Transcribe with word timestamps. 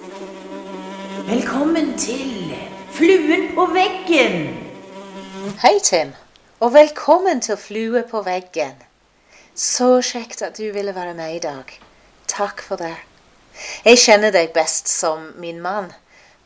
Velkommen 0.00 1.98
til 1.98 2.54
Fluen 2.90 3.50
på 3.52 3.66
veggen. 3.74 4.46
Hei, 5.60 5.74
Tim, 5.84 6.14
og 6.60 6.72
velkommen 6.72 7.42
til 7.44 7.58
Flue 7.60 8.00
på 8.08 8.22
veggen. 8.24 8.78
Så 9.52 9.98
kjekt 10.00 10.40
at 10.46 10.56
du 10.56 10.70
ville 10.72 10.94
være 10.96 11.12
med 11.18 11.34
i 11.34 11.42
dag. 11.44 11.74
Takk 12.32 12.62
for 12.64 12.80
det. 12.80 12.94
Jeg 13.84 14.00
kjenner 14.00 14.32
deg 14.32 14.54
best 14.56 14.88
som 14.88 15.34
min 15.36 15.60
mann, 15.60 15.90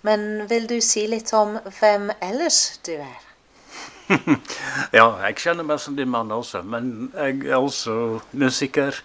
men 0.02 0.48
vil 0.50 0.66
du 0.66 0.80
si 0.82 1.04
litt 1.06 1.30
om 1.30 1.54
hvem 1.78 2.10
ellers 2.18 2.80
du 2.82 2.96
er? 2.96 3.22
Ja, 4.98 5.06
jeg 5.28 5.38
kjenner 5.44 5.62
meg 5.62 5.78
som 5.78 5.94
din 5.94 6.10
mann 6.10 6.34
også, 6.34 6.64
men 6.66 7.12
jeg 7.14 7.46
er 7.46 7.62
også 7.62 8.18
musiker 8.32 8.98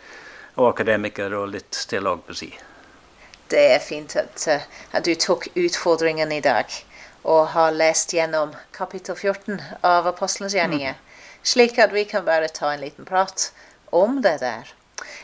og 0.56 0.72
akademiker 0.72 1.38
og 1.38 1.54
litt 1.54 1.86
på 1.86 2.34
si. 2.34 2.50
Det 3.50 3.66
er 3.74 3.80
fint 3.80 4.16
at, 4.16 4.48
eh, 4.48 4.62
at 4.94 5.06
du 5.06 5.16
tok 5.16 5.48
utfordringen 5.56 6.32
i 6.32 6.42
dag 6.42 6.66
og 7.24 7.48
har 7.54 7.72
lest 7.72 8.14
gjennom 8.14 8.54
kapittel 8.72 9.16
14 9.16 9.62
av 9.84 10.08
Apostelens 10.08 10.54
gjerninger, 10.56 10.96
slik 11.44 11.80
at 11.80 11.94
vi 11.94 12.06
kan 12.08 12.26
bare 12.26 12.48
ta 12.48 12.72
en 12.74 12.82
liten 12.82 13.06
prat 13.06 13.52
om 13.92 14.22
det 14.22 14.40
der. 14.40 14.70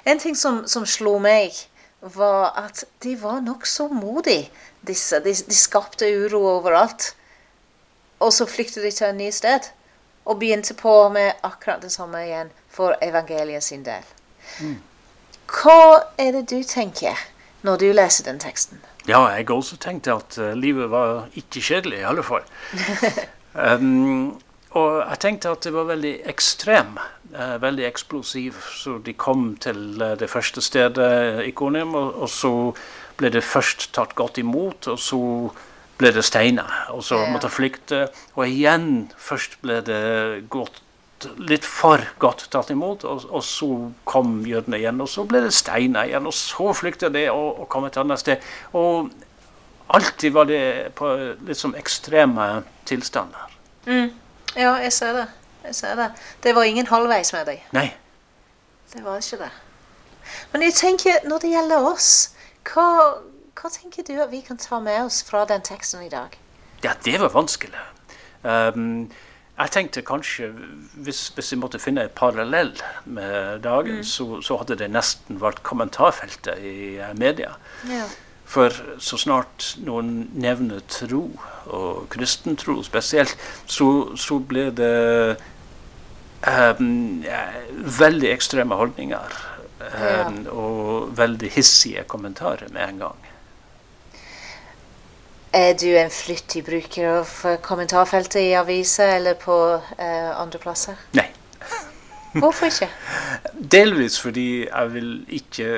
En 0.04 0.20
ting 0.20 0.36
som, 0.36 0.68
som 0.68 0.86
slo 0.86 1.18
meg, 1.20 1.54
var 2.02 2.52
at 2.60 2.84
de 3.04 3.16
var 3.22 3.42
nokså 3.42 3.88
modige, 3.88 4.50
disse. 4.86 5.20
De, 5.20 5.34
de 5.34 5.56
skapte 5.56 6.06
uro 6.06 6.44
overalt. 6.58 7.16
Og 8.20 8.34
så 8.34 8.46
flyktet 8.46 8.84
de 8.84 8.92
til 8.92 9.08
en 9.08 9.18
ny 9.18 9.30
sted 9.34 9.72
og 10.26 10.40
begynte 10.40 10.74
på 10.74 11.10
med 11.10 11.32
akkurat 11.44 11.82
det 11.82 11.92
samme 11.92 12.22
igjen 12.26 12.52
for 12.70 12.98
evangeliet 13.02 13.64
sin 13.64 13.86
del. 13.86 14.06
Hva 15.50 16.06
er 16.18 16.32
det 16.38 16.46
du 16.50 16.62
tenker 16.64 17.18
når 17.64 17.82
du 17.82 17.88
leser 17.94 18.28
den 18.28 18.40
teksten? 18.40 18.82
Ja, 19.08 19.22
jeg 19.30 19.50
også 19.54 19.78
tenkte 19.78 20.16
at 20.18 20.38
eh, 20.42 20.56
livet 20.58 20.90
var 20.90 21.28
ikke 21.38 21.62
kjedelig, 21.62 22.00
i 22.02 22.10
alle 22.10 22.24
fall. 22.26 22.46
um, 23.78 24.34
og 24.76 24.96
jeg 24.98 25.20
tenkte 25.22 25.54
at 25.54 25.64
det 25.64 25.74
var 25.76 25.88
veldig 25.88 26.14
ekstrem, 26.28 26.98
uh, 27.36 27.56
veldig 27.62 27.86
eksplosiv. 27.88 28.58
Så 28.76 28.98
de 29.06 29.14
kom 29.14 29.54
til 29.62 30.02
eh, 30.02 30.18
det 30.20 30.30
første 30.30 30.62
stedet, 30.62 31.46
Ikonium, 31.46 31.96
og, 31.96 32.22
og 32.26 32.30
så 32.30 32.54
ble 33.16 33.32
det 33.32 33.46
først 33.46 33.92
tatt 33.96 34.16
godt 34.18 34.42
imot, 34.42 34.90
og 34.92 35.00
så 35.00 35.22
ble 35.96 36.12
det 36.12 36.26
steiner. 36.28 36.90
og 36.90 37.04
så 37.04 37.22
måtte 37.32 37.50
flykte. 37.50 38.08
Og 38.36 38.50
igjen 38.50 39.12
først 39.18 39.62
ble 39.62 39.80
det 39.86 40.50
gått 40.50 40.82
litt 41.38 41.66
for 41.66 42.02
godt 42.20 42.48
tatt 42.52 42.72
imot, 42.74 43.06
og, 43.08 43.26
og 43.30 43.44
så 43.46 43.70
kom 44.08 44.42
jødene 44.48 44.80
igjen, 44.82 45.02
og 45.02 45.10
så 45.10 45.24
ble 45.28 45.42
det 45.46 45.54
steiner 45.56 46.10
igjen, 46.10 46.28
og 46.28 46.36
så 46.36 46.74
flykta 46.76 47.10
de 47.14 47.28
og, 47.32 47.62
og 47.64 47.70
kom 47.72 47.88
et 47.88 47.98
annet 48.02 48.22
sted. 48.22 48.44
Og 48.76 49.12
alltid 49.96 50.36
var 50.36 50.50
det 50.50 50.62
på 50.98 51.12
litt 51.48 51.62
sånn 51.62 51.76
ekstreme 51.80 52.64
tilstander. 52.90 53.52
Ja, 54.56 54.76
jeg 54.82 54.94
ser 54.96 55.14
det. 55.14 55.28
Jeg 55.66 55.76
ser 55.76 55.96
det. 55.98 56.10
Det 56.44 56.56
var 56.56 56.68
ingen 56.68 56.88
halvveis 56.88 57.34
med 57.34 57.48
deg. 57.50 57.64
Nei. 57.76 57.90
Det 58.94 59.04
var 59.06 59.22
ikke 59.22 59.42
det. 59.46 59.52
Men 60.54 60.66
jeg 60.66 60.74
tenker, 60.78 61.22
når 61.28 61.44
det 61.44 61.52
gjelder 61.54 61.88
oss, 61.90 62.12
hva, 62.70 62.88
hva 63.58 63.72
tenker 63.74 64.06
du 64.08 64.16
at 64.22 64.32
vi 64.32 64.42
kan 64.46 64.58
ta 64.62 64.80
med 64.82 65.06
oss 65.06 65.22
fra 65.26 65.46
den 65.50 65.64
teksten 65.66 66.06
i 66.06 66.10
dag? 66.10 66.34
Ja, 66.84 66.94
det 67.06 67.18
var 67.22 67.34
vanskelig. 67.34 67.82
Um, 68.46 69.12
jeg 69.56 69.72
tenkte 69.72 70.02
kanskje, 70.04 70.50
hvis, 71.00 71.30
hvis 71.36 71.54
jeg 71.54 71.60
måtte 71.62 71.80
finne 71.80 72.04
et 72.04 72.16
parallell 72.16 72.74
med 73.06 73.62
dagen, 73.64 74.04
så, 74.04 74.42
så 74.44 74.58
hadde 74.60 74.76
det 74.82 74.92
nesten 74.92 75.40
vært 75.40 75.62
kommentarfeltet 75.64 76.60
i 76.60 76.76
eh, 77.00 77.14
media. 77.16 77.54
Ja. 77.88 78.04
For 78.46 78.76
så 79.02 79.18
snart 79.18 79.72
noen 79.82 80.28
nevner 80.36 80.84
tro, 80.92 81.24
og 81.66 82.06
kristentro 82.14 82.78
spesielt, 82.86 83.34
så, 83.66 83.88
så 84.20 84.38
ble 84.38 84.68
det 84.76 85.38
um, 86.46 87.24
veldig 88.00 88.30
ekstreme 88.36 88.78
holdninger. 88.78 89.40
Um, 89.86 90.38
Og 90.50 91.18
veldig 91.18 91.50
hissige 91.56 92.04
kommentarer 92.10 92.70
med 92.74 92.90
en 92.90 93.02
gang. 93.06 93.26
Er 95.56 95.74
du 95.80 95.88
en 95.96 96.12
flyttig 96.12 96.66
bruker 96.68 97.22
av 97.22 97.30
eh, 97.48 97.60
kommentarfeltet 97.64 98.42
i 98.42 98.56
aviser 98.60 99.16
eller 99.18 99.38
på 99.40 99.56
eh, 99.98 100.32
andre 100.36 100.60
plasser? 100.60 101.00
Nei. 101.16 101.30
Hvorfor 102.36 102.68
ikke? 102.68 102.90
Delvis 103.76 104.20
fordi 104.20 104.66
jeg 104.66 104.92
vil 104.92 105.14
ikke 105.38 105.70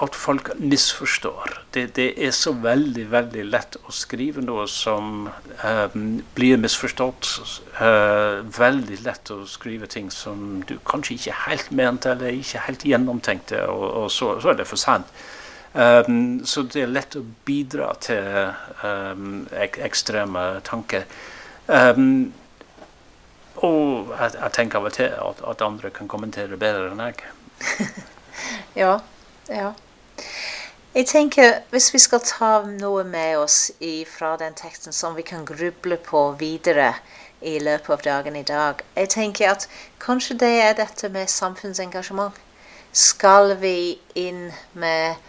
at 0.00 0.16
folk 0.16 0.48
misforstår. 0.56 1.58
Det, 1.74 1.96
det 1.96 2.06
er 2.26 2.30
så 2.32 2.52
veldig, 2.56 3.04
veldig 3.12 3.44
lett 3.50 3.76
å 3.84 3.92
skrive 3.92 4.42
noe 4.44 4.64
som 4.70 5.28
eh, 5.28 5.96
blir 6.36 6.60
misforstått. 6.62 7.28
Eh, 7.76 8.40
veldig 8.56 9.00
lett 9.04 9.32
å 9.34 9.42
skrive 9.48 9.90
ting 9.90 10.08
som 10.14 10.62
du 10.68 10.78
kanskje 10.88 11.18
ikke 11.18 11.36
helt 11.44 11.70
mente 11.76 12.14
eller 12.14 12.40
ikke 12.40 12.64
helt 12.68 12.86
gjennomtenkte, 12.88 13.66
og, 13.68 13.86
og 14.04 14.08
så, 14.14 14.32
så 14.40 14.54
er 14.54 14.62
det 14.62 14.68
for 14.70 14.80
sent. 14.80 15.12
Um, 15.72 16.44
så 16.44 16.64
det 16.66 16.82
er 16.82 16.90
lett 16.90 17.14
å 17.14 17.22
bidra 17.46 17.92
til 18.02 18.24
um, 18.82 19.44
ek 19.54 19.78
ekstreme 19.86 20.60
tanker. 20.66 21.04
Um, 21.66 22.32
og 23.62 24.10
jeg, 24.16 24.34
jeg 24.34 24.52
tenker 24.56 24.80
av 24.80 24.88
og 24.88 24.96
til 24.96 25.12
at, 25.14 25.44
at 25.52 25.62
andre 25.62 25.92
kan 25.94 26.10
kommentere 26.10 26.58
bedre 26.58 26.90
enn 26.90 27.04
jeg. 27.10 27.22
Ja, 28.78 29.00
ja. 29.48 29.72
Jeg 30.94 31.06
tenker, 31.06 31.60
hvis 31.70 31.92
vi 31.94 31.98
skal 32.02 32.22
ta 32.24 32.62
noe 32.66 33.02
med 33.04 33.38
oss 33.38 33.70
fra 34.10 34.36
den 34.40 34.54
teksten 34.58 34.92
som 34.92 35.14
vi 35.14 35.22
kan 35.22 35.44
gruble 35.44 35.96
på 35.96 36.22
videre 36.40 36.94
i 37.40 37.58
løpet 37.58 37.90
av 37.90 38.02
dagen 38.02 38.36
i 38.36 38.42
dag, 38.42 38.82
jeg 38.96 39.08
tenker 39.08 39.50
at 39.52 39.68
kanskje 39.98 40.38
det 40.40 40.50
er 40.62 40.78
dette 40.78 41.08
med 41.08 41.30
samfunnsengasjement. 41.30 42.34
Skal 42.92 43.54
vi 43.60 44.00
inn 44.14 44.48
med 44.72 45.20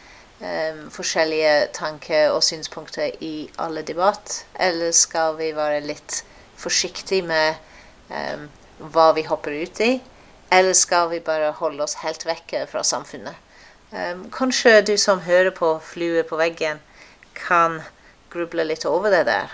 eh, 0.41 0.81
forskjellige 0.91 1.67
tanker 1.77 2.31
og 2.35 2.43
synspunkter 2.43 3.15
i 3.23 3.49
alle 3.61 3.83
debatt, 3.87 4.45
eller 4.59 4.91
skal 4.91 5.37
vi 5.39 5.51
være 5.55 5.83
litt 5.85 6.23
forsiktige 6.61 7.25
med 7.25 7.55
eh, 8.09 8.47
hva 8.81 9.11
vi 9.17 9.25
hopper 9.29 9.55
ut 9.63 9.81
i? 9.85 9.93
Eller 10.51 10.73
skal 10.75 11.09
vi 11.13 11.21
bare 11.23 11.53
holde 11.61 11.83
oss 11.83 12.01
helt 12.03 12.25
vekke 12.27 12.65
fra 12.67 12.83
samfunnet? 12.83 13.37
Um, 13.91 14.29
kanskje 14.31 14.81
du 14.87 14.97
som 14.99 15.19
hører 15.23 15.51
på 15.51 15.73
Flue 15.83 16.23
på 16.23 16.37
veggen, 16.39 16.79
kan 17.35 17.81
gruble 18.31 18.63
litt 18.67 18.85
over 18.87 19.11
det 19.11 19.25
der. 19.27 19.51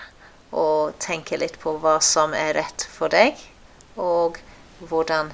Og 0.51 0.93
tenke 1.01 1.37
litt 1.37 1.57
på 1.61 1.75
hva 1.81 1.97
som 2.01 2.33
er 2.37 2.53
rett 2.57 2.85
for 2.93 3.13
deg, 3.13 3.37
og 3.97 4.37
hvordan 4.79 5.33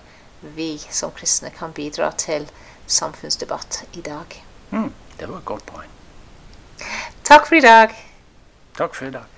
vi 0.56 0.78
som 0.92 1.12
kristne 1.16 1.52
kan 1.56 1.76
bidra 1.76 2.12
til 2.20 2.48
samfunnsdebatt 2.88 3.84
i 3.94 4.04
dag. 4.04 4.40
Mm, 4.72 4.92
det 5.24 5.32
var 5.32 5.38
et 5.38 5.46
godt 5.46 5.66
poeng. 5.66 5.92
Takk 7.24 7.48
for 7.48 7.56
i 7.56 7.64
dag. 7.64 7.94
Takk 8.76 8.96
for 8.96 9.08
i 9.08 9.12
dag. 9.12 9.33